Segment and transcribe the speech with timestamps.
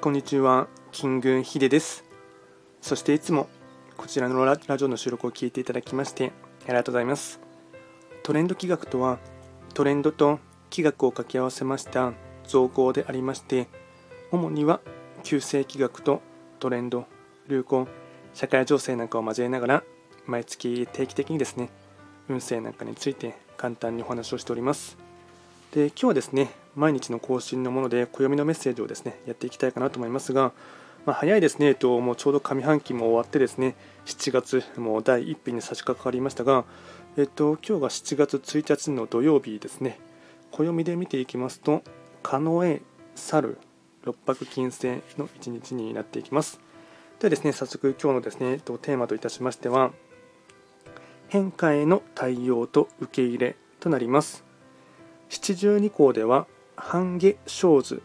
[0.00, 2.04] こんにちは、金軍ヒデです。
[2.80, 3.48] そしていつも
[3.96, 6.30] こちらのラジオの収録を聞いていただきまして
[6.66, 7.40] ありがとうございます。
[8.22, 9.18] トレンド企画とは、
[9.74, 10.38] トレンドと
[10.70, 12.12] 企画を掛け合わせました
[12.44, 13.66] 造語でありまして、
[14.30, 14.80] 主には
[15.24, 16.22] 旧世企画と
[16.60, 17.06] トレンド、
[17.48, 17.88] 流行、
[18.34, 19.84] 社会情勢なんかを交えながら、
[20.26, 21.70] 毎月定期的にですね、
[22.28, 24.96] 運勢なんかについて簡単にお話をしております。
[25.72, 30.52] で今日はですね、毎日の更新のもので暦のメッセージをですね、やっていきたいかなと思いますが、
[31.04, 33.74] まあ、早いですね、と、もうちょうど上半期も終わってですね、
[34.06, 36.64] 7月、もう第1日に差し掛かりましたが、
[37.16, 39.98] えっと、今日が7月1日の土曜日ですね、
[40.52, 41.82] 暦で見ていきますと、
[42.22, 42.82] 狩野へ
[43.16, 43.58] 猿、
[44.04, 46.60] 六白金星の一日になっていきます。
[47.18, 49.90] ではですね、早速今日のですね、えっと、テーマといたしましては、
[51.26, 54.44] 変化への対応と受け入れとなります。
[55.28, 56.46] 七十二項では
[56.80, 58.02] 半夏生図。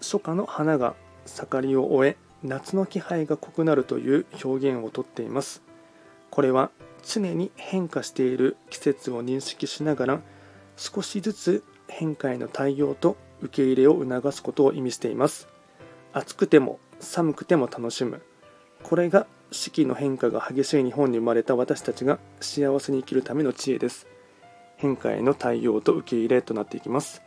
[0.00, 5.62] 初夏の花が盛りを終え夏の気配が濃くなるという表現をとっています。
[6.30, 6.70] これは
[7.02, 10.20] 常に変化している季節を認識しながら
[10.76, 15.48] 少しずつ変化への対応と受け入れを促すことを意味しています。
[16.12, 18.20] 暑くても寒くても楽しむ。
[18.82, 24.06] これが四季の変化が激しい日本に生まれた私たちが幸せに生きるための知恵です。
[24.76, 27.22] 変化への対応と受け入れとなっていきます。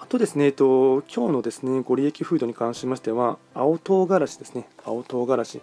[0.00, 5.60] あとですね、えっと、今日のですね、ご利益フードに関しましては、青唐辛子ですね、青唐辛子。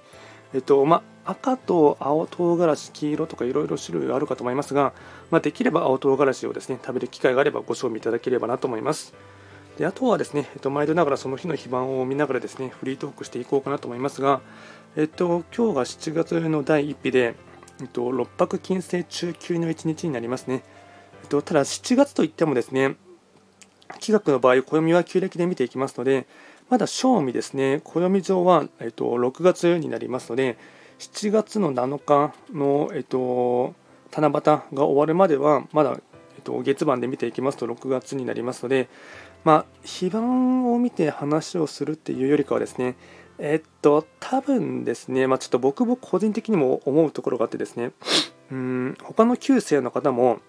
[0.54, 4.94] えっと、ま赤と青唐辛子、黄色とかいろいろ種類あるかと思いますが、
[5.32, 9.14] ま、できれば青唐辛子をですね、食べる機会があればご賞味いただければなと思います。
[9.78, 14.42] であとはですね、えっと、毎度ながらその日の非番を見ながらですね、フリートークしていこうかなと思いますが、
[14.96, 17.36] えっと、今日が7月の第1日で、
[17.82, 20.64] えっと、6泊金星中級の1日になりますね。
[21.24, 22.96] えっと、ただ7月といってもですね、
[24.06, 26.28] 気学の場合、暦は旧暦で見ていきますので、
[26.70, 30.58] まだ正味ですね、暦上は、えっと、6月になりますので、
[31.00, 33.74] 7月の7日の、えっと、
[34.12, 36.00] 七夕が終わるまでは、まだ、
[36.36, 38.90] えっと、月番で見ていきますと6月になりますので、
[39.44, 42.96] まあ、非番を見て話をするっていうよりかはですね、
[43.40, 47.92] えっと、多分ですね、まあ、ちょっと僕も個人的にも思うところがあってですね、
[48.52, 50.42] うん他の旧世の方も、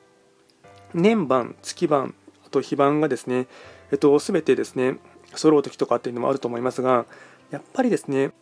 [0.93, 2.15] 年番、月番、
[2.56, 3.47] と非番がですね、
[3.93, 4.99] えっと、全てですね、
[5.34, 7.06] 揃う時とかっていうのもあると思いますが、
[7.50, 8.33] やっぱりですね、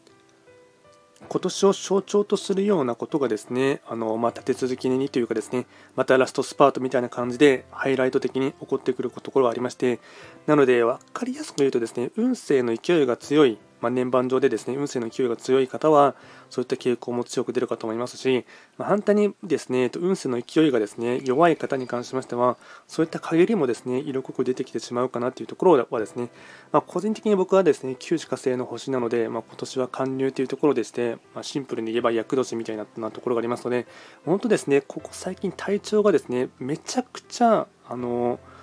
[1.28, 5.66] 今年を象徴とするようなことがですね、あのまあ、立て続きにというかですね、
[5.96, 10.00] またラストスパートみたいな感じでハイライト的に起こってくるところはありまして、
[10.46, 16.14] なので分かりやすく言うとですね、運勢の勢いが強いまあ、年番上でですね運勢の勢いが強い方は
[16.48, 18.46] そういった傾向も強く出るかと思いますし、
[18.78, 22.56] まあ、反対にですね運勢の勢いがですね弱い方に関しましては
[22.88, 26.30] そういった陰りもですね色濃く出てきてしまうかなというところはですね、
[26.72, 33.86] まあ、個人的に僕はですね旧歯火星の星なので、ま今年は貫入というところでして、まシンプルに言えば厄年みたいなところがありますので
[34.24, 38.53] 本当ですねここ最近体調がですねめちゃくちゃあのー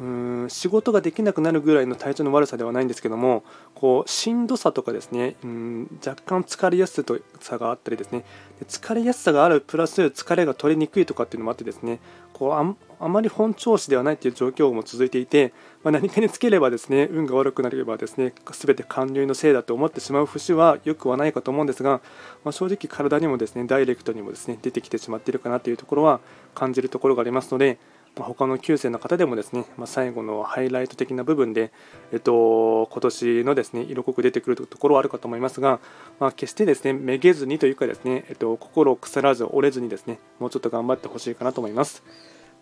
[0.00, 3.42] うん仕事ができなくなるぐらいの体調の悪さではないんですけども
[3.74, 7.04] こうしんどさとかですねうん若干疲れやす
[7.40, 8.24] さがあったりですね。
[8.66, 12.00] 疲れやすさがあるプラス疲れが取れにくいとかっていうのもあってですね
[12.32, 22.00] こうあまり本調子ではないという状況も続いていて、まあ、何かにつければですね運が悪くなればですね全て寒流のせいだと思ってしまう節はよくはないかと思うんですが、
[22.44, 26.20] まあ、正直体にもですねダイレクトにもですね出てきてしまっているかなというところは
[26.54, 27.78] 感じるところがありますので
[28.24, 31.72] 他の9世の方でもですね、まあ、最後のハイライト的な部分で、
[32.12, 35.80] えっと、今年のですね色濃く出てくるところはあるかと思いますが、
[36.20, 42.02] まあ、決してですねめげずにというかですね、えっと、心を腐らず折れずにですねもうちょっと頑張ってほしいかなと思います。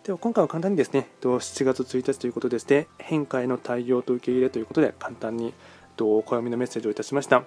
[0.05, 5.53] では今回は簡単にですね、7月1日ということでして、変化への対応と受け入れということで簡単に
[6.01, 7.43] お暦のメッセージをいたしました。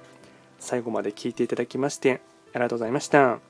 [0.60, 2.22] 最後まで聞いていただきまして
[2.54, 3.49] ありがとうございました。